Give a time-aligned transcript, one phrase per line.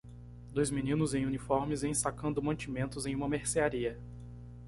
[0.51, 3.99] Dois meninos em uniformes ensacando mantimentos em uma mercearia.